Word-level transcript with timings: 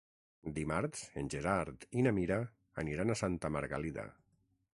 Dimarts 0.53 1.03
en 1.21 1.29
Gerard 1.33 1.85
i 2.01 2.07
na 2.07 2.15
Mira 2.21 2.41
aniran 2.85 3.13
a 3.13 3.19
Santa 3.25 3.53
Margalida. 3.59 4.09